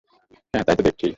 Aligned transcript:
হ্যাঁ, 0.53 0.63
তা 0.63 0.71
তো 0.75 0.81
দেখছিই। 0.83 1.09